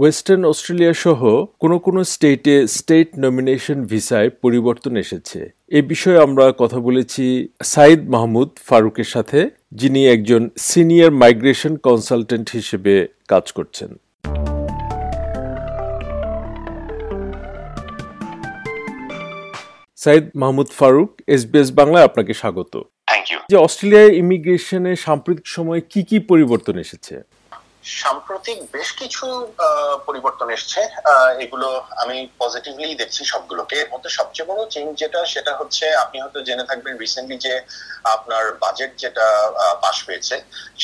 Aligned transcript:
Western 0.00 0.42
Australia 0.52 0.94
সহ 1.04 1.20
কোন 1.62 1.72
কোন 1.84 1.96
স্টেটে 2.12 2.54
স্টেট 2.76 3.08
নমিনেশন 3.24 3.78
ভিসায় 3.90 4.28
পরিবর্তন 4.42 4.94
এসেছে। 5.04 5.40
এ 5.78 5.80
বিষয়ে 5.92 6.18
আমরা 6.26 6.44
কথা 6.62 6.78
বলেছি 6.88 7.24
সাইদ 7.72 8.00
মাহমুদ 8.14 8.50
ফারুকের 8.68 9.08
সাথে 9.14 9.40
যিনি 9.80 10.00
একজন 10.14 10.42
সিনিয়র 10.68 11.12
মাইগ্রেশন 11.22 11.72
কনসালটেন্ট 11.86 12.46
হিসেবে 12.58 12.94
কাজ 13.32 13.44
করছেন। 13.56 13.90
সাইদ 20.02 20.24
মাহমুদ 20.42 20.68
ফারুক 20.78 21.10
এসবিএস 21.34 21.68
বাংলায় 21.80 22.06
আপনাকে 22.08 22.32
স্বাগত। 22.40 22.72
যে 23.50 23.56
অস্ট্রেলিয়ায় 23.66 24.12
ইমিগ্রেশনে 24.22 24.92
সাম্প্রতিক 25.06 25.46
সময়ে 25.56 25.82
কি 25.92 26.00
কি 26.08 26.16
পরিবর্তন 26.30 26.76
এসেছে? 26.86 27.14
সাম্প্রতিক 28.02 28.58
বেশ 28.74 28.88
কিছু 29.00 29.26
পরিবর্তন 30.06 30.48
এসছে। 30.56 30.80
এগুলো 31.44 31.68
আমি 32.02 32.16
পজিটিভলি 32.42 32.88
দেখছি 33.02 33.22
সবগুলোকে। 33.32 33.76
এর 33.82 33.88
মধ্যে 33.94 34.10
সবচেয়ে 34.18 34.48
বড় 34.50 34.60
চেঞ্জ 34.74 34.90
যেটা, 35.02 35.20
সেটা 35.32 35.52
হচ্ছে 35.60 35.84
আপনি 36.02 36.16
হয়তো 36.22 36.40
জেনে 36.48 36.68
থাকবেন 36.70 36.94
রিসেন্টলি 37.04 37.36
যে 37.46 37.54
আপনার 38.14 38.44
বাজেট 38.62 38.92
যেটা 39.02 39.26
পাশ 39.84 39.96
হয়েছে, 40.06 40.36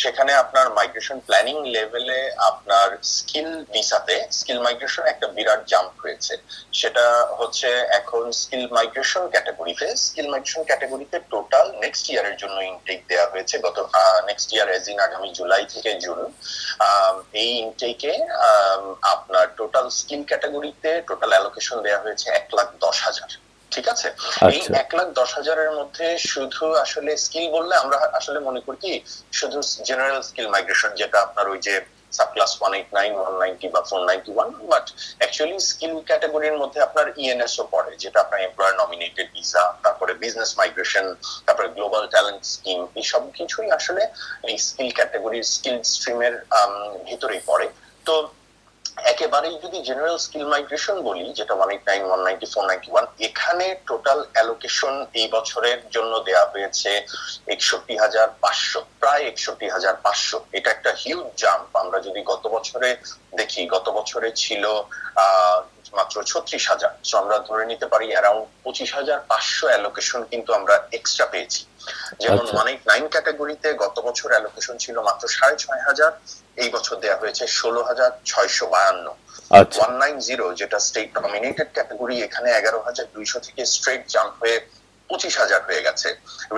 সেখানে 0.03 0.33
আপনার 0.43 0.67
মাইগ্রেশন 0.79 1.19
প্ল্যানিং 1.27 1.57
লেভেলে 1.75 2.21
আপনার 2.51 2.89
স্কিল 3.17 3.51
ভিসাতে 3.73 4.17
স্কিল 4.39 4.59
মাইগ্রেশন 4.67 5.05
একটা 5.13 5.27
বিরাট 5.37 5.61
জাম্প 5.73 5.93
হয়েছে। 6.05 6.35
সেটা 6.81 7.07
হচ্ছে 7.39 7.69
এখন 7.99 8.23
স্কিল 8.41 8.65
মাইগ্রেশন 8.77 9.25
ক্যাটাগরিতে 9.33 9.87
স্কিল 10.05 10.29
মাইগ্রেশন 10.33 10.63
ক্যাটাগরিতে 10.69 11.17
টোটাল 11.33 11.67
নেক্সট 11.83 12.05
ইয়ারের 12.11 12.37
জন্য 12.43 12.57
ইনটেক 12.71 13.01
দেওয়া 13.11 13.27
হয়েছে 13.33 13.55
গত 13.67 13.79
নেক্সট 14.29 14.49
ইয়ার 14.55 14.69
এজ 14.77 14.85
ইন 14.93 14.99
আগামী 15.07 15.29
জুলাই 15.39 15.65
থেকে 15.73 15.91
জুন 16.05 16.21
এই 17.35 17.51
ইনটেকে 17.59 18.13
আপনার 19.15 19.45
টোটাল 19.57 19.87
স্কিল 19.99 20.23
ক্যাটাগরিতে 20.25 20.91
টোটাল 21.09 21.31
অ্যালোকেশন 21.35 21.77
দেওয়া 21.85 22.03
হয়েছে 22.05 22.27
এক 22.33 22.47
লাখ 22.57 22.69
দশ 22.81 22.97
হাজার 23.07 23.31
ঠিক 23.73 23.87
আছে 23.89 24.09
এই 24.49 24.59
আচ্ছা। 24.59 24.73
এক 24.83 24.91
লাখ 24.99 25.07
দশ 25.21 25.31
হাজারের 25.39 25.71
মধ্যে 25.79 26.07
শুধু 26.31 26.65
আসলে 26.85 27.11
স্কিল 27.25 27.47
বললে 27.57 27.75
আমরা 27.77 27.97
আসলে 28.19 28.39
মনে 28.41 28.61
করি 28.65 28.79
কি 28.85 28.93
শুধু 29.33 29.59
জেনারেল 29.89 30.21
স্কিল 30.29 30.49
মাইগ্রেশন 30.55 30.91
যেটা 31.01 31.19
আপনার 31.27 31.47
ওই 31.49 31.59
যে 31.67 31.75
sub 32.17 32.31
one 32.61 32.73
eight 32.79 32.91
nine 32.99 33.13
one 33.21 33.35
ninety 33.43 33.67
বা 33.75 33.81
four 33.89 34.01
ninety 34.11 34.31
one 34.37 34.49
but 34.73 34.87
actually 35.21 35.59
skill 35.71 35.95
ক্যাটাগরির 36.09 36.57
মধ্যে 36.63 36.79
আপনার 36.87 37.07
ইএনএস 37.23 37.55
ও 37.63 37.65
পড়ে, 37.75 37.91
যেটা 38.03 38.19
আপনার 38.25 38.41
এমপ্লয়ার 38.47 38.79
নমিনেটেড 38.83 39.29
ভিসা 39.37 39.63
তারপরে 39.85 40.13
বিজনেস 40.23 40.51
মাইগ্রেশন 40.61 41.07
তারপরে 41.47 41.69
গ্লোবাল 41.77 42.05
ট্যালেন্ট 42.15 42.43
স্কিম 42.55 42.81
এই 42.99 43.05
সব 43.13 43.23
কিছুই 43.39 43.69
আসলে 43.79 44.03
এই 44.49 44.57
স্কিল 44.67 44.91
ক্যাটাগরির 44.99 45.47
স্কিল 45.55 45.79
স্ট্রিমের 45.93 46.35
ভিতরেই 47.09 47.43
পড়ে। 47.51 47.67
তো 48.07 48.15
একেবারেই 48.97 49.57
যদি 49.63 49.79
জেনারেল 49.83 50.19
স্কিল 50.19 50.47
মাইগ্রেশন 50.47 51.03
বলি, 51.03 51.33
যেটা 51.33 51.55
one 51.55 51.71
eight 51.71 51.85
nine 51.89 52.03
one 52.05 52.21
ninety 52.25 52.47
four 52.47 52.65
ninety 52.67 52.91
one 52.93 53.07
এখানে 53.19 53.77
টোটাল 53.87 54.19
অ্যালোকেশন 54.33 55.07
এই 55.15 55.29
বছরের 55.29 55.79
জন্য 55.91 56.13
দেয়া 56.27 56.45
হয়েছে 56.53 56.91
একষট্টি 57.47 57.95
হাজার 57.99 58.29
পাঁচশো, 58.41 58.81
প্রায় 59.01 59.23
একষট্টি 59.23 59.67
হাজার 59.69 59.95
পাঁচশো। 60.05 60.39
এটা 60.53 60.71
একটা 60.71 60.91
হিউজ 60.93 61.27
জাম্প 61.37 61.77
আমরা 61.77 61.99
যদি 62.01 62.21
গত 62.23 62.47
বছরে 62.47 62.97
দেখি, 63.37 63.67
গত 63.67 63.87
বছরে 63.91 64.33
ছিল, 64.33 64.65
আহ 65.17 65.59
মাত্র 65.99 66.17
ছত্রিশ 66.31 66.65
হাজার। 66.73 66.93
সো 67.09 67.15
আমরা 67.23 67.37
ধরে 67.49 67.65
নিতে 67.73 67.87
পারি 67.93 68.07
অ্যারাউন্ড 68.13 68.45
পঁচিশ 68.65 68.91
হাজার 68.99 69.19
পাঁচশো 69.31 69.67
অ্যালোকেশন 69.71 70.21
কিন্তু 70.33 70.51
আমরা 70.59 70.75
এক্সট্রা 70.99 71.27
পেয়েছি। 71.33 71.61
যেমন 72.23 72.45
আচ্ছা। 72.45 72.55
ওয়ান 72.55 72.69
নাইন 72.91 73.05
ক্যাটাগরিতে 73.15 73.69
গত 73.85 73.97
বছর 74.07 74.29
অ্যালোকেশন 74.35 74.75
ছিল 74.85 74.97
মাত্র 75.09 75.25
সাড়ে 75.37 75.57
ছয় 75.65 75.83
হাজার 75.89 76.11
এই 76.63 76.69
বছর 76.75 76.95
দেওয়া 77.03 77.21
হয়েছে 77.23 77.45
ষোলো 77.59 77.81
হাজার 77.89 78.11
ছয়শো 78.31 78.67
বায়ান্ন। 78.75 79.07
ওয়ান 79.79 79.93
নাইন 80.03 80.17
জিরো 80.29 80.47
যেটা 80.61 80.79
স্টেট 80.89 81.11
নমিনেটেড 81.25 81.69
ক্যাটাগরি 81.77 82.17
এখানে 82.27 82.49
এগারো 82.59 82.79
হাজার 82.87 83.07
দুইশো 83.15 83.39
থেকে 83.47 83.63
স্ট্রেট 83.75 84.03
জাম্প 84.15 84.35
হয়ে 84.43 84.57
পঁচিশ 85.11 85.35
হাজার 85.43 85.61
হয়ে 85.69 85.85
গেছে। 85.87 86.09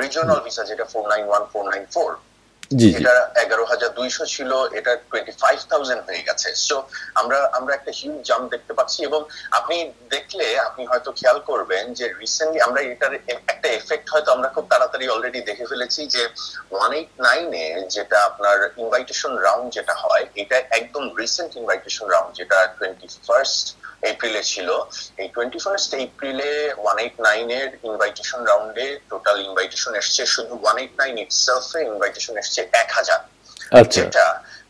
রিজিওনাল 0.01 0.41
ভিসা 0.47 0.63
যেটা 0.71 0.85
four 0.93 1.05
nine 1.13 1.25
one 1.31 1.45
four 1.53 1.65
nine 1.73 1.85
four 1.95 2.11
এটা 2.99 3.15
এগারো 3.45 3.65
হাজার 3.73 3.91
দুইশো 3.99 4.25
ছিল, 4.35 4.51
এটা 4.79 4.93
টোয়েন্টি 5.11 5.35
ফাইভ 5.43 5.59
থাউজেন্ড 5.71 6.03
হয়ে 6.09 6.23
গেছে। 6.29 6.49
সো 6.67 6.77
আমরা 7.21 7.39
আমরা 7.59 7.73
একটা 7.79 7.93
হিউজ 7.99 8.21
জাম্প 8.29 8.47
দেখতে 8.55 8.73
পাচ্ছি 8.79 8.99
এবং 9.09 9.21
আপনি 9.59 9.77
দেখলে, 10.15 10.47
আপনি 10.69 10.83
হয়তো 10.91 11.11
খেয়াল 11.19 11.39
করবেন 11.51 11.85
যে 11.99 12.07
রিসেন্টলি 12.23 12.61
আমরা 12.67 12.81
এটার 12.93 13.15
একটা 13.53 13.69
এফেক্ট 13.79 14.07
হয়তো 14.13 14.29
আমরা 14.37 14.49
খুব 14.55 14.65
তাড়াতাড়ি 14.73 15.07
অলরেডি 15.15 15.41
দেখে 15.51 15.67
ফেলেছি 15.71 16.01
যে 16.15 16.23
ওয়ান 16.75 16.91
এইট 16.99 17.11
নাইনে 17.27 17.67
যেটা 17.95 18.19
আপনার 18.29 18.57
ইনভাইটেশন 18.83 19.33
রাউন্ড 19.47 19.67
যেটা 19.77 19.95
হয়, 20.03 20.25
এটা 20.43 20.57
একদম 20.79 21.05
রিসেন্ট 21.21 21.51
ইনভাইটেশন 21.61 22.07
রাউন্ড 22.15 22.31
যেটা 22.39 22.59
টোয়েন্টি 22.79 23.09
ফার্স্ট 23.27 23.67
এপ্রিলে 24.11 24.43
ছিল। 24.53 24.69
এই 25.23 25.29
টোয়েন্টি 25.35 25.61
ফার্স্ট 25.65 25.91
এপ্রিলে 26.07 26.51
ওয়ান 26.83 26.97
এইট 27.05 27.17
নাইন 27.29 27.47
এর 27.61 27.69
ইনভাইটেশন 27.91 28.41
রাউন্ডে 28.51 28.87
টোটাল 29.13 29.37
ইনভাইটেশন 29.49 29.93
এসছে, 30.01 30.23
শুধু 30.35 30.55
ওয়ান 30.63 30.77
এইট 30.83 30.95
নাইন 31.03 31.15
ইটসেলফে 31.25 31.81
ইনভাইটেশন 31.93 32.35
এসছে। 32.43 32.56
এক 32.83 32.89
হাজার। 32.99 33.21
আচ্ছা। 33.81 34.01
যেটা 34.01 34.27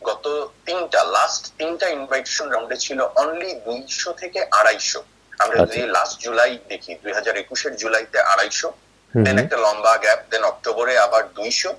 গত 0.09 0.25
তিনটা 0.65 1.01
লাস্ট 1.15 1.43
তিনটা 1.59 1.87
ইনভাইটেশন 1.97 2.47
রাউন্ডে 2.49 2.77
ছিল 2.85 2.99
অনলি 3.21 3.51
দুইশো 3.67 4.09
থেকে 4.21 4.39
আড়াইশো। 4.59 5.01
আমরা 5.33 5.57
আচ্ছা। 5.57 5.73
যদি 5.73 5.81
লাস্ট 5.95 6.15
জুলাই 6.23 6.51
দেখি 6.71 6.91
দুই 7.03 7.11
হাজার 7.17 7.35
একুশের 7.43 7.73
জুলাইতে 7.81 8.19
আড়াইশো 8.33 8.69
দেন 9.13 9.37
একটা 9.43 9.57
লম্বা 9.65 9.93
গ্যাপ 10.03 10.21
দেন 10.31 10.43
অক্টোবরে 10.43 10.93
আবার 11.05 11.23
দুইশো 11.37 11.71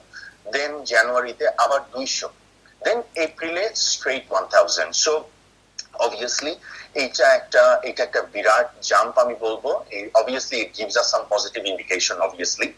দেন 0.54 0.72
জানুয়ারিতে 0.92 1.46
আবার 1.64 1.80
দুইশো 1.94 2.28
দেন 2.82 2.98
এপ্রিলে 3.26 3.64
straight 3.88 4.24
one 4.30 4.44
thousand 4.54 4.92
so 5.04 5.14
obviously 6.06 6.52
এইটা 7.02 7.26
একটা 7.38 7.62
এটা 7.88 8.02
একটা 8.04 8.20
বিরাট 8.34 8.68
জাম্প 8.90 9.14
আমি 9.24 9.34
বলব। 9.46 9.64
Obviously 10.20 10.56
it 10.60 10.70
gives 10.78 10.96
us 11.02 11.06
some 11.12 11.22
positive 11.32 11.60
indication 11.72 12.16
obviously 12.26 12.68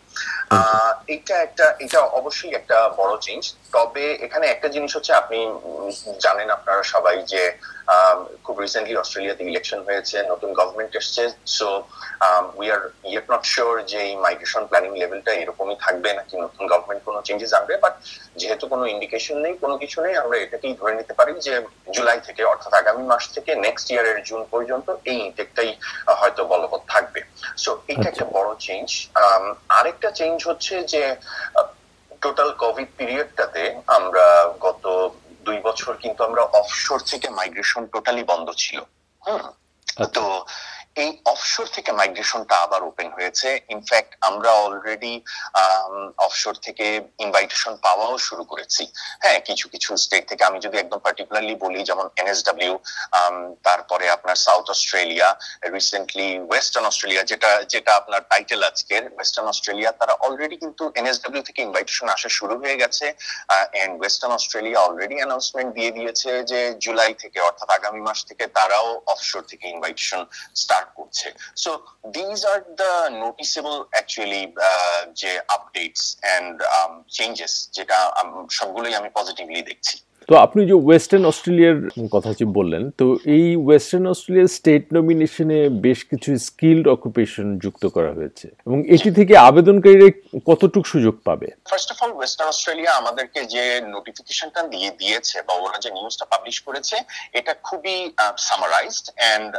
এটা 1.15 1.35
একটা 1.47 1.67
এটা 1.85 2.01
অবশ্যই 2.19 2.53
একটা 2.55 2.77
বড় 3.01 3.13
চেঞ্জ 3.27 3.43
তবে 3.73 4.05
এখানে 4.27 4.47
একটা 4.47 4.69
জিনিস 4.75 4.91
হচ্ছে 4.97 5.13
আপনি 5.13 5.39
জানেন 6.25 6.49
আপনারা 6.51 6.83
সবাই 6.95 7.17
যে 7.33 7.43
খুব 8.45 8.57
রিসেন্টলি 8.61 8.97
অস্ট্রেলিয়াতে 8.99 9.43
ইলেকশন 9.45 9.81
হয়েছে 9.89 10.17
নতুন 10.33 10.51
গভর্নমেন্ট 10.53 10.93
এসছে 10.97 11.23
so 11.57 11.69
we 12.61 12.67
are 12.75 12.83
yet 13.05 13.27
not 13.33 13.43
sure 13.53 13.75
যে 13.91 13.99
এই 14.09 14.15
মাইগ্রেশন 14.25 14.63
প্ল্যানিং 14.67 14.93
লেভেলটা 15.01 15.33
এরকমই 15.33 15.77
থাকবে 15.81 16.09
নাকি 16.19 16.35
নতুন 16.45 16.65
গভর্নমেন্ট 16.73 17.03
কোনো 17.05 17.19
চেঞ্জেস 17.27 17.53
আনবে 17.59 17.75
বাট 17.85 17.95
যেহেতু 18.37 18.65
কোনো 18.69 18.85
ইন্ডিকেশন 18.87 19.37
নেই 19.45 19.55
কোনো 19.63 19.75
কিছু 19.79 19.99
নেই 20.05 20.15
আমরা 20.23 20.37
এটাকেই 20.39 20.75
ধরে 20.81 20.95
নিতে 20.95 21.15
পারি 21.19 21.33
যে 21.47 21.55
জুলাই 21.95 22.21
থেকে 22.21 22.43
অর্থাৎ 22.45 22.73
আগামী 22.75 23.05
মাস 23.11 23.25
থেকে 23.35 23.51
নেক্সট 23.67 23.87
ইয়ারের 23.91 24.19
জুন 24.23 24.41
পর্যন্ত 24.53 24.87
এই 25.05 25.17
ইনটেকটাই 25.27 25.71
হয়তো 26.21 26.43
বলবৎ 26.45 26.83
থাকবে। 26.89 27.21
সো 27.57 27.71
এটা 27.93 28.07
একটা 28.09 28.27
বড় 28.37 28.51
চেঞ্জ 28.67 28.89
আরেকটা 29.69 30.09
চেঞ্জ 30.11 30.37
হচ্ছে 30.49 30.75
যে 30.93 31.03
টোটাল 32.21 32.51
কোভিড 32.63 32.89
পিরিয়ডটাতে 32.97 33.63
আমরা 33.87 34.27
গত 34.61 34.85
দুই 35.45 35.59
বছর 35.59 35.93
কিন্তু 35.97 36.21
আমরা 36.25 36.43
অফশোর 36.61 37.01
থেকে 37.01 37.29
মাইগ্রেশন 37.29 37.83
টোটালি 37.87 38.23
বন্ধ 38.25 38.49
ছিল। 38.57 38.79
হুম? 39.23 39.45
তো 40.13 40.25
এই 40.97 41.11
অফশোর 41.33 41.67
থেকে 41.77 41.91
মাইগ্রেশনটা 42.01 42.57
আবার 42.65 42.81
ওপেন 42.91 43.09
হয়েছে। 43.17 43.49
ইনফ্যাক্ট 43.75 44.13
আমরা 44.29 44.51
অলরেডি 44.65 45.15
অফশোর 46.27 46.55
থেকে 46.67 46.87
ইনভাইটেশন 47.25 47.73
পাওয়াও 47.87 48.15
শুরু 48.29 48.45
করেছি। 48.51 48.83
হ্যাঁ 49.23 49.39
কিছু 49.49 49.67
কিছু 49.73 49.91
স্টেট 50.05 50.25
থেকে। 50.31 50.43
আমি 50.51 50.59
যদি 50.65 50.77
একদম 50.79 51.01
পার্টিকুলারলি 51.07 51.55
বলি, 51.65 51.81
যেমন 51.91 52.07
এনএসডব্লিউ 52.23 52.75
তারপরে 53.67 54.05
আপনার 54.17 54.37
South 54.47 54.67
Australia 54.75 55.29
recently 55.77 56.29
Western 56.49 56.87
Australia 56.91 57.23
যেটা 57.31 57.51
যেটা 57.73 57.93
আপনার 58.01 58.21
টাইটেল 58.33 58.61
আজকের 58.71 59.03
ওয়েস্টার্ন 59.17 59.49
অস্ট্রেলিয়া 59.53 59.91
তারা 60.01 60.15
অলরেডি 60.27 60.57
কিন্তু 60.65 60.85
এনএসডব্লিউ 61.01 61.43
থেকে 61.49 61.61
ইনভাইটেশন 61.69 62.07
আসা 62.17 62.29
শুরু 62.39 62.55
হয়ে 62.63 62.77
গেছে। 62.83 63.07
And 63.83 63.95
Western 64.01 64.33
Australia 64.39 64.79
already 64.87 65.17
announcement 65.21 65.71
দিয়ে 65.77 65.91
দিয়েছে 65.97 66.31
যে 66.51 66.61
জুলাই 66.85 67.13
থেকে, 67.23 67.39
অর্থাৎ 67.49 67.69
আগামী 67.79 68.01
মাস 68.09 68.19
থেকে 68.29 68.45
তারাও 68.57 68.89
অফশোর 69.13 69.43
থেকে 69.51 69.65
ইনভাইটেশন 69.75 70.21
স্টার্ট 70.63 70.80
করছে। 70.99 71.29
So 71.57 71.71
these 72.17 72.39
are 72.53 72.61
the 72.81 72.93
noticeable 73.25 73.77
actually 73.93 74.43
যে 75.21 75.33
আপডেটস 75.57 76.03
এন্ড 76.35 76.55
চেঞ্জেস 77.09 77.53
যেটা 77.77 77.99
um, 78.21 78.31
সবগুলোই 78.51 78.95
আমি 78.95 79.09
পজিটিভলি 79.19 79.63
দেখছি। 79.63 79.97
তো 80.31 80.37
আপনি 80.47 80.61
যে 80.71 80.77
ওয়েস্টার্ন 80.87 81.25
অস্ট্রেলিয়ার 81.31 81.79
কথা 82.15 82.31
যে 82.41 82.45
বললেন, 82.59 82.83
তো 83.01 83.07
এই 83.37 83.47
ওয়েস্টার্ন 83.67 84.07
অস্ট্রেলিয়ার 84.13 84.55
স্টেট 84.59 84.85
নমিনেশনে 84.97 85.59
বেশ 85.85 85.99
কিছু 86.11 86.31
স্কিলড 86.49 86.87
অকুপেশন 86.97 87.47
যুক্ত 87.65 87.85
করা 87.97 88.11
হয়েছে 88.19 88.47
এবং 88.67 88.79
এটি 88.95 89.11
থেকে 89.19 89.35
আবেদনকারীরা 89.49 90.09
কতটুকু 90.49 90.87
সুযোগ 90.93 91.15
পাবে? 91.29 91.49
First 91.71 91.91
of 91.93 91.99
all 92.05 92.13
Western 92.19 92.49
Australia 92.53 92.91
আমাদেরকে 93.01 93.41
যে 93.55 93.65
নোটিফিকেশনটা 93.95 94.61
দিয়ে 94.73 94.91
দিয়েছে 95.01 95.37
বা 95.47 95.55
ওরা 95.65 95.79
যে 95.85 95.91
নিউজটা 95.97 96.27
পাবলিশ 96.33 96.57
করেছে, 96.67 96.97
এটা 97.39 97.53
খুবই 97.69 97.97
সামারাইজড 98.49 99.07
এন্ড 99.33 99.51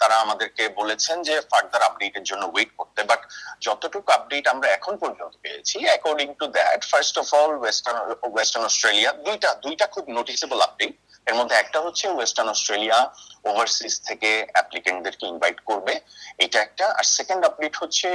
তারা 0.00 0.16
আমাদেরকে 0.24 0.64
বলেছেন 0.80 1.16
যে 1.28 1.34
ফার্দার 1.50 1.86
আপডেটের 1.88 2.24
জন্য 2.30 2.42
ওয়েট 2.52 2.70
করতে। 2.78 3.00
বাট 3.10 3.20
যতটুকু 3.66 4.08
আপডেট 4.18 4.44
আমরা 4.54 4.66
এখন 4.76 4.94
পর্যন্ত 5.02 5.34
পেয়েছি 5.44 5.76
according 5.88 6.28
to 6.40 6.46
that 6.56 6.80
first 6.90 7.14
of 7.22 7.26
all 7.40 7.52
Western 7.62 7.98
Western 8.34 8.64
Australia 8.70 9.10
দুইটা 9.26 9.50
দুইটা 9.76 9.94
খুব 9.94 10.06
নোটিসেবল 10.18 10.58
আপডেট 10.68 10.92
এর 11.26 11.34
মধ্যে 11.38 11.56
একটা 11.58 11.78
হচ্ছে 11.84 12.06
ওয়েস্টার্ন 12.08 12.48
অস্ট্রেলিয়া 12.54 12.98
ওভারসিজ 13.50 13.94
থেকে 14.08 14.30
অ্যাপ্লিকেন্টদেরকে 14.54 15.24
ইনভাইট 15.32 15.58
করবে। 15.70 15.94
এটা 16.44 16.58
একটা। 16.66 16.86
আর 16.98 17.06
সেকেন্ড 17.18 17.42
আপডেট 17.50 17.74
হচ্ছে 17.82 18.08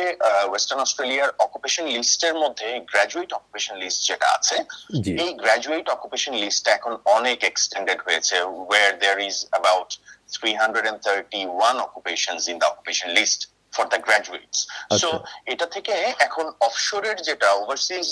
ওয়েস্টার্ন 0.49 0.81
অস্ট্রেলিয়ার 0.85 1.29
অকুপেশন 1.45 1.85
লিস্টের 1.95 2.35
মধ্যে 2.43 2.69
গ্রাজুয়েট 2.91 3.31
অকুপেশন 3.39 3.75
লিস্ট 3.83 3.99
যেটা 4.09 4.27
আছে 4.37 4.57
এই 5.23 5.31
গ্রাজুয়েট 5.43 5.87
অকুপেশন 5.95 6.33
লিস্টটা 6.43 6.71
এখন 6.77 6.93
অনেক 7.17 7.37
এক্সটেন্ডেড 7.51 7.99
হয়েছে 8.07 8.35
where 8.69 8.91
there 9.01 9.17
is 9.29 9.37
about 9.51 9.91
331 10.33 11.77
occupations 11.85 12.41
in 12.51 12.55
the 12.59 12.67
occupation 12.71 13.09
list 13.17 13.39
for 13.75 13.85
the 13.91 13.99
graduates. 14.07 14.57
So 15.01 15.07
এটা 15.51 15.65
থেকে 15.75 15.93
এখন 16.27 16.45
অফশোরের 16.67 17.17
যেটা 17.27 17.47
ওভারসিজ 17.61 18.07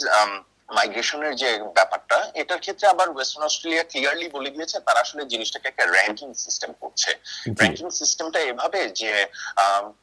মাইগ্রেশনের 0.75 1.33
যে 1.41 1.49
ব্যাপারটা 1.77 2.17
এটার 2.41 2.63
ক্ষেত্রে 2.63 2.85
আবার 2.93 3.07
ওয়েস্টার্ন 3.11 3.45
অস্ট্রেলিয়া 3.49 3.83
ক্লিয়ারলি 3.91 4.27
বলে 4.35 4.49
দিয়েছে 4.55 4.77
তারা 4.87 4.99
আসলে 5.05 5.23
জিনিসটাকে 5.33 5.67
একটা 5.69 5.85
র্যাঙ্কিং 5.95 6.27
সিস্টেম 6.45 6.71
করছে। 6.81 7.11
র্যাঙ্কিং 7.59 7.87
সিস্টেমটা 7.99 8.39
এভাবে 8.51 8.81
যে 9.01 9.11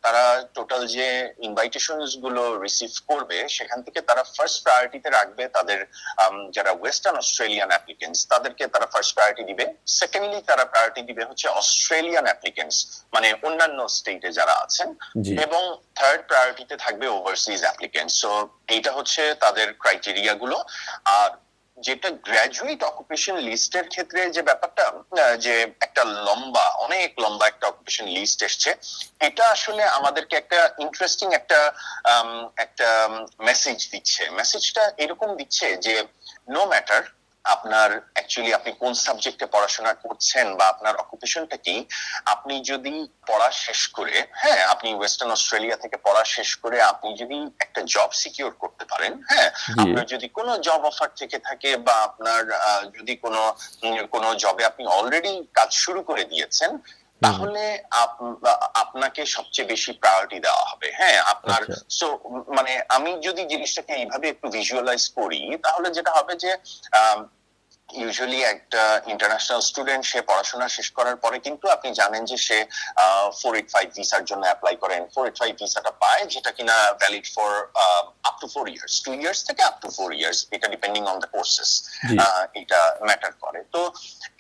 তারা 0.04 0.24
টোটাল 0.56 0.82
যে 0.96 1.06
ইনভাইটেশনগুলো 1.48 2.42
রিসিভ 2.64 2.92
করবে 3.10 3.38
সেখান 3.56 3.78
থেকে 3.86 4.00
তারা 4.08 4.22
ফার্স্ট 4.34 4.58
প্রায়োরিটিতে 4.64 5.08
রাখবে 5.18 5.44
তাদের 5.56 5.78
যারা 6.56 6.72
ওয়েস্টার্ন 6.80 7.16
অস্ট্রেলিয়ান 7.22 7.70
অ্যাপ্লিকেন্টস 7.72 8.20
তাদেরকে 8.32 8.64
তারা 8.74 8.86
ফার্স্ট 8.92 9.12
প্রায়োরিটি 9.16 9.44
দিবে। 9.50 9.64
সেকেন্ডলি 10.00 10.40
তারা 10.50 10.64
প্রায়োরিটি 10.72 11.02
দিবে 11.08 11.22
হচ্ছে 11.28 11.46
অস্ট্রেলিয়ান 11.60 12.24
অ্যাপ্লিকেন্টস 12.28 12.78
মানে 13.14 13.28
অন্যান্য 13.46 13.78
স্টেটে 13.96 14.30
যারা 14.38 14.54
আছেন। 14.64 14.88
এবং 15.46 15.62
থার্ড 15.98 16.20
প্রায়োরিটিতে 16.30 16.74
থাকবে 16.84 17.06
ওভারসিজ 17.16 17.60
অ্যাপ্লিকেন্টস 17.66 18.14
সো 18.22 18.30
এইটা 18.74 18.90
হচ্ছে 18.96 19.22
তাদের 19.44 19.66
ক্রাইটেরিয়া 19.82 20.34
গুলো। 20.42 20.55
আর 21.18 21.30
যেটা 21.78 22.08
গ্রাজুয়েট 22.26 22.80
অকুপেশন 22.90 23.36
লিস্টের 23.48 23.86
ক্ষেত্রে 23.92 24.20
যে 24.36 24.42
ব্যাপারটা 24.42 24.84
যে 25.44 25.54
একটা 25.86 26.02
লম্বা, 26.26 26.66
অনেক 26.86 27.10
লম্বা 27.22 27.46
একটা 27.48 27.66
অকুপেশন 27.72 28.06
লিস্ট 28.16 28.38
এসছে, 28.48 28.70
এটা 29.28 29.44
আসলে 29.54 29.82
আমাদেরকে 29.98 30.34
একটা 30.36 30.58
ইন্টারেস্টিং 30.84 31.28
একটা 31.34 31.58
একটা 32.64 32.88
মেসেজ 33.48 33.78
দিচ্ছে। 33.92 34.22
মেসেজটা 34.38 34.82
এরকম 35.04 35.28
দিচ্ছে 35.36 35.66
যে 35.86 35.94
নো 36.54 36.62
ম্যাটার 36.72 37.02
আপনার 37.46 37.90
অ্যাকচুয়ালি 38.14 38.50
আপনি 38.54 38.70
কোন 38.82 38.92
সাবজেক্টে 39.06 39.46
পড়াশোনা 39.46 39.92
করছেন 40.04 40.46
বা 40.58 40.64
আপনার 40.68 40.94
অকুপেশনটা 40.96 41.56
কি? 41.56 41.76
আপনি 42.26 42.54
যদি 42.62 42.94
পড়া 43.26 43.48
শেষ 43.64 43.80
করে 43.88 44.16
হ্যাঁ 44.42 44.62
আপনি 44.66 44.88
ওয়েস্টার্ন 44.92 45.30
অস্ট্রেলিয়া 45.32 45.76
থেকে 45.76 45.96
পড়া 46.06 46.22
শেষ 46.36 46.50
করে 46.56 46.76
আপনি 46.92 47.08
যদি 47.16 47.38
একটা 47.60 47.80
জব 47.94 48.10
সিকিউর 48.22 48.52
করতে 48.62 48.84
পারেন 48.84 49.12
হ্যাঁ 49.30 49.48
আপনার 49.82 50.04
যদি 50.06 50.26
কোনো 50.38 50.52
জব 50.66 50.82
অফার 50.84 51.10
থেকে 51.16 51.38
থাকে 51.48 51.70
বা 51.86 51.94
আপনার 52.08 52.40
যদি 52.96 53.14
কোনো 53.16 53.42
কোনো 54.14 54.28
জবে 54.42 54.62
আপনি 54.66 54.84
অলরেডি 54.98 55.34
কাজ 55.54 55.70
শুরু 55.84 56.00
করে 56.02 56.24
দিয়েছেন 56.24 56.72
তাহলে 57.22 57.64
আপনাকে 58.82 59.22
সবচেয়ে 59.26 59.70
বেশি 59.72 59.90
প্রায়োরিটি 59.92 60.38
দেওয়া 60.46 60.64
হবে 60.70 60.88
হ্যাঁ 60.98 61.18
আপনার 61.32 61.60
সো 61.98 62.06
মানে 62.56 62.72
আমি 62.96 63.10
যদি 63.26 63.42
জিনিসটাকে 63.52 63.92
এইভাবে 63.94 64.26
একটু 64.30 64.46
ভিজুয়ালাইজ 64.48 65.04
করি 65.18 65.40
তাহলে 65.64 65.88
যেটা 65.96 66.12
হবে 66.18 66.32
যে 66.34 66.50
ইউজুয়ালি 67.88 68.40
একটা 68.54 68.82
ইন্টারন্যাশনাল 69.12 69.60
স্টুডেন্ট 69.70 70.02
সে 70.10 70.18
পড়াশোনা 70.30 70.66
শেষ 70.76 70.88
করার 70.98 71.16
পরে 71.24 71.36
কিন্তু 71.46 71.66
আপনি 71.76 71.88
জানেন 72.00 72.22
যে 72.30 72.36
সে 72.46 72.58
ফোর 73.40 73.52
এইট 73.58 73.68
ফাইভ 73.74 73.86
ভিসার 73.98 74.22
জন্য 74.30 74.42
অ্যাপ্লাই 74.48 74.74
করেন। 74.82 75.02
ফোর 75.14 75.24
এইট 75.28 75.36
ফাইভ 75.40 75.52
ভিসাটা 75.62 75.92
পায় 76.02 76.22
যেটা 76.32 76.50
কিনা 76.56 76.76
valid 77.02 77.26
for 77.34 77.50
up 78.28 78.36
to 78.42 78.46
four 78.54 78.64
years 78.74 78.94
two 79.06 79.10
years 79.20 79.40
থেকে 79.48 79.62
আপ 79.70 79.76
টু 79.82 79.88
ফোর 79.96 80.08
ইয়ার্স 80.20 80.38
এটা 80.54 80.66
ডিপেন্ডিং 80.74 81.02
অন 81.12 81.16
দ্য 81.24 81.30
কোর্সেস 81.34 81.70
এটা 82.60 82.80
ম্যাটার 83.08 83.32
করে। 83.44 83.60
তো 83.74 83.80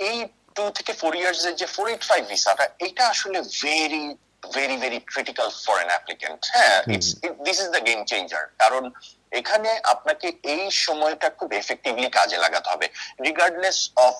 এই 0.08 0.18
টু 0.56 0.64
থেকে 0.76 0.92
ফোর 1.00 1.12
ইয়ার্স 1.20 1.40
এর 1.48 1.54
যে 1.60 1.66
ফোর 1.76 1.86
এইট 1.92 2.02
ফাইভ 2.10 2.22
ভিসাটা 2.32 2.64
এটা 2.86 3.02
আসলে 3.12 3.38
very 3.62 4.06
very 4.54 4.76
very 4.76 4.98
critical 5.12 5.48
for 5.64 5.76
an 5.80 5.90
applicant 5.94 6.40
হ্যাঁ 6.54 6.76
it's 6.94 7.10
this 7.46 7.58
is 7.64 7.68
the 7.76 7.82
game 7.88 8.00
changer 8.04 8.44
কারণ 8.58 8.84
এখানে 9.32 9.70
আপনাকে 9.84 10.28
এই 10.54 10.64
সময়টা 10.70 11.28
খুব 11.30 11.48
এফেক্টিভলি 11.52 12.08
কাজে 12.10 12.38
লাগাতে 12.38 12.68
হবে। 12.70 12.86
Regardless 13.24 13.78
of 13.96 14.14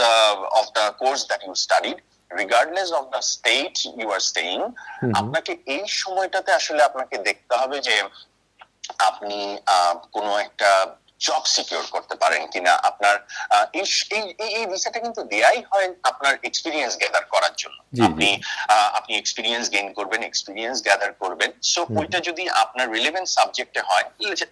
the 0.00 0.12
of 0.60 0.66
the 0.78 0.86
course 1.02 1.20
that 1.26 1.40
you 1.44 1.54
studied 1.54 1.98
regardless 2.30 2.90
of 2.92 3.04
the 3.14 3.20
state 3.34 3.74
you 4.00 4.08
are 4.12 4.20
staying 4.20 4.56
আপনাকে 5.14 5.52
এই 5.66 5.84
সময়টাতে 6.02 6.50
আসলে 6.52 6.82
আপনাকে 6.82 7.16
দেখতে 7.18 7.54
হবে 7.56 7.76
যে 7.80 7.96
আপনি 8.98 9.38
কোনো 10.12 10.32
একটা 10.38 10.70
জব 11.20 11.44
সিকিউর 11.54 11.84
করতে 11.94 12.14
পারেন 12.22 12.42
কিনা 12.52 12.72
আপনার 12.90 13.16
এই 14.58 14.64
ভিসাটা 14.72 14.98
কিন্তু 15.04 15.20
দেয়াই 15.32 15.60
হয় 15.70 15.88
আপনার 16.10 16.34
এক্সপিরিয়েন্স 16.48 16.92
গ্যাদার 17.00 17.24
করার 17.34 17.54
জন্য। 17.62 17.78
আপনি 18.08 18.28
আপনি 18.98 19.12
এক্সপিরিয়েন্স 19.16 19.64
গেইন 19.74 19.88
করবেন 19.98 20.20
এক্সপিরিয়েন্স 20.24 20.76
গ্যাদার 20.86 21.12
করবেন। 21.22 21.50
সো 21.72 21.80
ওইটা 22.00 22.18
যদি 22.28 22.44
আপনার 22.64 22.86
রিলেভেন্ট 22.96 23.28
সাবজেক্টে 23.36 23.80
হয় 23.88 24.06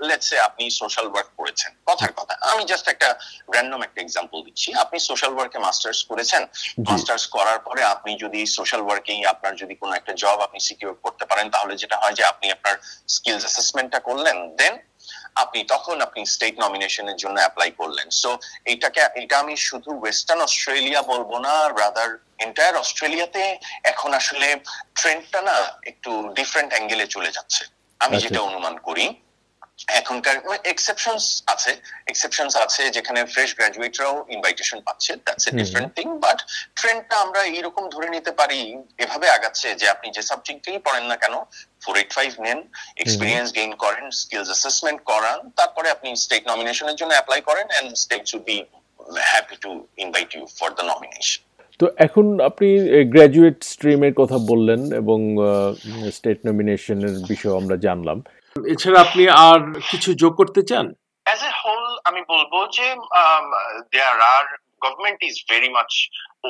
লেটস 0.09 0.27
সে 0.31 0.37
আপনি 0.49 0.65
সোশ্যাল 0.81 1.07
ওয়ার্ক 1.11 1.31
করেছেন। 1.39 1.71
কথার 1.89 2.13
কথা 2.19 2.35
আমি 2.53 2.63
জাস্ট 2.71 2.87
একটা 2.95 3.09
র্যান্ডম 3.55 3.81
একটা 3.85 4.01
এক্সাম্পল 4.03 4.39
দিচ্ছি। 4.47 4.69
আপনি 4.83 4.97
সোশ্যাল 5.11 5.33
ওয়ার্কে 5.37 5.59
মাস্টার্স 5.67 6.01
করেছেন। 6.11 6.43
মাস্টার্স 6.89 7.25
করার 7.37 7.59
পরে 7.67 7.83
আপনি 7.95 8.11
যদি 8.25 8.41
সোশ্যাল 8.59 8.83
ওয়ার্কেই 8.85 9.21
আপনার 9.33 9.53
যদি 9.63 9.75
কোনো 9.83 9.93
একটা 10.01 10.13
জব 10.23 10.39
আপনি 10.47 10.59
সিকিউর 10.69 10.95
করতে 11.05 11.25
পারেন 11.31 11.47
তাহলে 11.55 11.75
যেটা 11.83 11.97
হয় 12.03 12.15
যে 12.19 12.25
আপনি 12.33 12.47
আপনার 12.57 12.75
স্কিলস 13.15 13.43
অ্যাসেসমেন্টটা 13.47 13.99
করলেন 14.09 14.37
দেন 14.61 14.75
আপনি 15.37 15.61
তখন 15.65 15.97
আপনি 16.07 16.21
স্টেট 16.35 16.55
নমিনেশনের 16.65 17.17
জন্য 17.17 17.37
অ্যাপ্লাই 17.41 17.71
করলেন। 17.81 18.09
সো 18.23 18.31
এইটাকে 18.71 19.01
এটা 19.23 19.37
আমি 19.39 19.55
শুধু 19.69 19.91
ওয়েস্টার্ন 20.01 20.41
অস্ট্রেলিয়া 20.47 21.01
বলব 21.13 21.31
না 21.47 21.53
রাদার 21.81 22.11
এন্টায়ার 22.45 22.81
অস্ট্রেলিয়াতে 22.83 23.43
এখন 23.93 24.11
আসলে 24.21 24.49
ট্রেন্ডটা 24.99 25.41
না 25.49 25.57
একটু 25.91 26.11
ডিফারেন্ট 26.39 26.71
অ্যাঙ্গেলে 26.73 27.07
চলে 27.07 27.31
যাচ্ছে। 27.37 27.63
আমি 28.01 28.17
যেটা 28.25 28.41
অনুমান 28.49 28.75
করি 28.79 29.07
এখনকার 30.01 30.37
এক্সেপশনস 30.73 31.25
আছে 31.55 31.73
এক্সেপশনস 32.11 32.55
আছে 32.65 32.83
যেখানে 32.97 33.21
ফ্রেশ 33.33 33.51
গ্রাজুয়েটরাও 33.59 34.15
ইনভাইটেশন 34.37 34.79
পাচ্ছে 34.87 35.13
that's 35.25 35.45
a 35.49 35.53
different 35.61 35.91
thing 35.99 36.07
but 36.25 36.39
ট্রেন্ডটা 36.79 37.17
আমরা 37.25 37.41
এইরকম 37.57 37.85
ধরে 37.95 38.09
নিতে 38.17 38.33
পারি 38.41 38.59
এভাবে 39.05 39.27
আগাচ্ছে 39.37 39.69
যে 39.81 39.87
আপনি 39.95 40.07
যে 40.17 40.23
সাবজেক্টেই 40.31 40.79
পড়েন 40.87 41.05
না 41.11 41.17
কেন 41.23 41.35
ফোর 41.85 41.95
এইট 42.01 42.11
ফাইভ 42.19 42.31
নেন 42.47 42.59
এক্সপিরিয়েন্স 43.03 43.49
গেইন 43.59 43.73
করেন 43.85 44.05
স্কিলস 44.21 44.49
অ্যাসেসমেন্ট 44.53 45.01
করান 45.13 45.39
তারপরে 45.59 45.89
আপনি 45.91 46.09
স্টেট 46.25 46.45
নমিনেশনের 46.53 46.97
জন্য 47.01 47.13
অ্যাপ্লাই 47.17 47.41
করেন 47.49 47.67
and 47.79 47.91
state 48.05 48.23
should 48.31 48.45
be 48.51 48.59
happy 49.33 49.57
to 49.65 49.71
invite 50.05 50.31
you 50.37 50.43
for 50.59 50.69
the 50.79 50.85
nomination 50.93 51.41
তো 51.81 51.87
এখন 52.07 52.27
আপনি 52.41 52.69
গ্র্যাজুয়েট 53.15 53.59
স্ট্রিমের 53.73 54.15
কথা 54.21 54.39
বললেন 54.51 54.81
এবং 55.01 55.19
স্টেট 56.17 56.39
নমিনেশনের 56.49 57.15
বিষয় 57.31 57.55
আমরা 57.61 57.77
জানলাম। 57.87 58.19
এছাড়া 58.73 58.99
আপনি 59.07 59.23
আর 59.49 59.61
কিছু 59.91 60.11
যোগ 60.23 60.33
করতে 60.41 60.61
চান? 60.71 60.87
অ্যাজ 61.27 61.41
এ 61.49 61.53
হোল 61.63 61.85
আমি 62.09 62.21
বলব 62.33 62.53
যে 62.77 62.87
there 63.93 64.19
are 64.37 64.47
government 64.85 65.21
is 65.29 65.37
very 65.51 65.71
much 65.77 65.93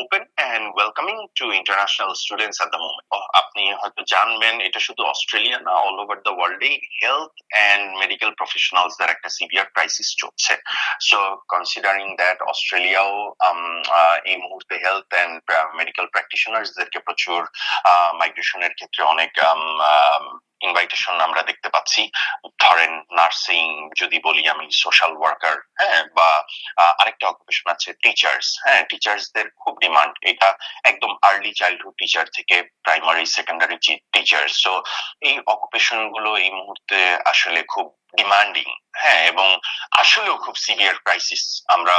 open 0.03 0.23
and 0.39 0.65
welcoming 0.77 1.17
to 1.39 1.47
international 1.61 2.11
students 2.23 2.59
at 2.63 2.69
the 2.75 2.81
moment 2.85 3.07
আপনি 3.41 3.63
হয়তো 3.81 4.01
জানবেন, 4.15 4.55
এটা 4.67 4.81
শুধু 4.87 5.03
অস্ট্রেলিয়া 5.13 5.59
না 5.67 5.73
অল 5.87 5.97
ওভার 6.03 6.19
দ্য 6.27 6.33
ওয়ার্ল্ডে 6.37 6.73
হেলথ 7.01 7.33
অ্যান্ড 7.55 7.85
মেডিকেল 8.03 8.31
প্রফেশনালসদের 8.41 9.13
একটা 9.15 9.29
সিভিয়ার 9.37 9.67
ক্রাইসিস 9.75 10.09
চলছে। 10.23 10.55
সো 11.09 11.19
কনসিডারিং 11.53 12.07
দ্যাট 12.21 12.39
অস্ট্রেলিয়াও 12.53 13.13
এই 14.31 14.37
মুহূর্তে 14.45 14.75
হেলথ 14.85 15.09
অ্যান্ড 15.15 15.35
মেডিকেল 15.79 16.07
প্র্যাকটিশনার্সদেরকে 16.13 16.99
প্রচুর 17.07 17.41
মাইগ্রেশনের 18.21 18.73
ক্ষেত্রে 18.79 19.03
অনেক 19.15 19.31
ইনভাইটেশন 20.67 21.15
আমরা 21.27 21.43
দেখতে 21.51 21.69
পাচ্ছি। 21.75 22.03
ধরেন 22.65 22.93
নার্সিং 23.19 23.65
যদি 24.01 24.19
বলি 24.27 24.43
আমি 24.55 24.67
সোশ্যাল 24.85 25.13
ওয়ার্কার 25.17 25.57
হ্যাঁ 25.81 26.03
বা 26.17 26.31
আরেকটা 27.01 27.27
অকুপেশন 27.29 27.67
আছে 27.75 27.91
টিচার্স 28.03 28.47
হ্যাঁ 28.65 28.83
টিচার্সদের 28.91 29.47
খুব 29.63 29.75
ডিমান্ড 29.85 30.15
এটা 30.31 30.49
একদম 30.91 31.13
আর্লি 31.29 31.53
চাইল্ডহুড 31.61 31.95
টিচার 32.01 32.27
থেকে 32.37 32.57
প্রাইমারি 32.85 33.25
সেকেন্ডারি 33.37 33.77
টিচার 34.15 34.45
সো 34.63 34.73
এই 35.29 35.37
অকুপেশনগুলো 35.55 36.31
এই 36.45 36.51
মুহূর্তে 36.59 36.99
আসলে 37.33 37.61
খুব 37.75 37.87
ডিমান্ডিং 38.21 38.69
হ্যাঁ 39.03 39.23
এবং 39.33 39.49
আসলেও 40.03 40.37
খুব 40.45 40.55
সিভিয়ার 40.65 40.97
ক্রাইসিস 41.05 41.43
আমরা 41.75 41.97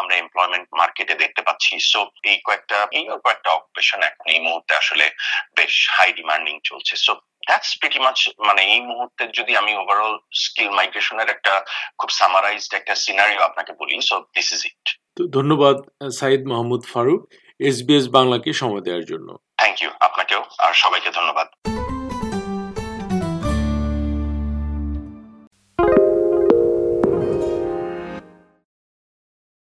আমরা 0.00 0.14
এমপ্লয়মেন্ট 0.16 0.66
মার্কেটে 0.80 1.14
দেখতে 1.22 1.42
পাচ্ছি। 1.46 1.72
সো 1.92 2.00
এই 2.30 2.38
কয়েকটা 2.46 2.78
এই 2.98 3.04
কয়েকটা 3.24 3.50
অকুপেশন 3.58 4.00
এখন 4.02 4.26
এই 4.34 4.40
মুহূর্তে 4.46 4.72
আসলে 4.82 5.06
বেশ 5.58 5.74
হাই 5.96 6.08
ডিমান্ডিং 6.18 6.54
চলছে। 6.68 6.94
সো 7.06 7.12
দ্যাটস 7.50 7.70
প্রিটি 7.80 8.00
মাচ 8.06 8.18
মানে 8.48 8.62
এই 8.74 8.80
মুহূর্তে 8.90 9.22
যদি 9.38 9.52
আমি 9.60 9.72
ওভারঅল 9.82 10.14
স্কিল 10.44 10.70
মাইগ্রেশনের 10.78 11.28
একটা 11.34 11.52
খুব 11.98 12.10
সামারাইজড 12.20 12.72
একটা 12.76 12.94
সিনারিও 13.04 13.46
আপনাকে 13.48 13.72
বলি 13.80 13.94
সো 14.10 14.16
দিস 14.36 14.48
ইজ 14.56 14.60
ইট 14.70 14.84
ধন্যবাদ 15.38 15.76
সাইদ 16.20 16.40
মাহমুদ 16.52 16.82
ফারুক 16.92 17.20
এসবিএস 17.68 18.06
বাংলাকে 18.16 18.50
সময় 18.62 18.82
দেওয়ার 18.86 19.04
জন্য। 19.10 19.28
থ্যাংক 19.60 19.76
ইউ 19.82 19.90
আপনাকেও 20.08 20.42
আর 20.64 20.72
সবাইকে 20.82 21.10
ধন্যবাদ। 21.18 21.48